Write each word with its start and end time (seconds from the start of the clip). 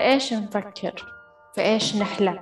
إيش 0.00 0.32
نفكر؟ 0.32 1.04
في 1.54 1.60
إيش 1.60 1.96
نحلم؟ 1.96 2.40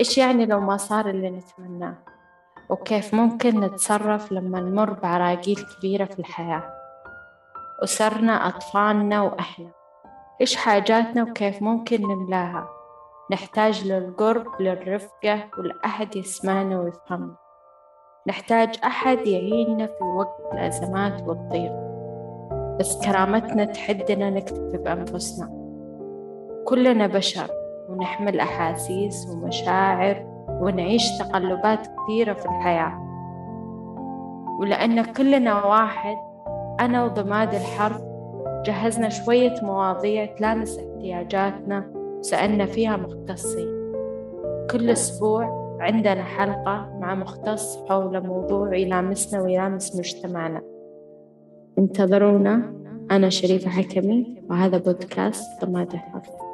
إيش 0.00 0.18
يعني 0.18 0.46
لو 0.46 0.60
ما 0.60 0.76
صار 0.76 1.10
اللي 1.10 1.30
نتمناه؟ 1.30 1.94
وكيف 2.68 3.14
ممكن 3.14 3.60
نتصرف 3.60 4.32
لما 4.32 4.60
نمر 4.60 4.92
بعراقيل 4.92 5.66
كبيرة 5.78 6.04
في 6.04 6.18
الحياة؟ 6.18 6.62
أسرنا 7.84 8.48
أطفالنا 8.48 9.22
وإحنا 9.22 9.70
إيش 10.40 10.56
حاجاتنا 10.56 11.22
وكيف 11.22 11.62
ممكن 11.62 12.02
نملاها؟ 12.02 12.68
نحتاج 13.30 13.86
للقرب 13.86 14.46
للرفقة 14.60 15.44
والأحد 15.58 16.16
يسمعنا 16.16 16.80
ويفهمنا. 16.80 17.34
نحتاج 18.26 18.78
أحد 18.84 19.26
يعيننا 19.26 19.86
في 19.86 20.04
وقت 20.04 20.52
الأزمات 20.52 21.22
والضيق. 21.22 21.72
بس 22.80 23.06
كرامتنا 23.06 23.64
تحدنا 23.64 24.30
نكتفي 24.30 24.76
بأنفسنا. 24.76 25.57
كلنا 26.68 27.06
بشر 27.06 27.50
ونحمل 27.88 28.40
أحاسيس 28.40 29.28
ومشاعر 29.30 30.24
ونعيش 30.60 31.18
تقلبات 31.18 31.86
كثيرة 31.86 32.32
في 32.34 32.44
الحياة. 32.44 32.92
ولأن 34.60 35.04
كلنا 35.04 35.64
واحد 35.66 36.16
أنا 36.80 37.04
وضماد 37.04 37.54
الحرف 37.54 38.02
جهزنا 38.66 39.08
شوية 39.08 39.54
مواضيع 39.62 40.26
تلامس 40.26 40.78
احتياجاتنا 40.78 41.92
وسألنا 42.18 42.66
فيها 42.66 42.96
مختصين. 42.96 43.68
كل 44.70 44.90
أسبوع 44.90 45.76
عندنا 45.80 46.24
حلقة 46.24 46.98
مع 47.00 47.14
مختص 47.14 47.88
حول 47.88 48.26
موضوع 48.26 48.76
يلامسنا 48.76 49.42
ويلامس 49.42 49.96
مجتمعنا. 49.96 50.62
انتظرونا. 51.78 52.78
أنا 53.10 53.28
شريفة 53.28 53.70
حكمي 53.70 54.42
وهذا 54.50 54.78
بودكاست 54.78 55.64
ضماد 55.64 55.92
الحرف 55.92 56.47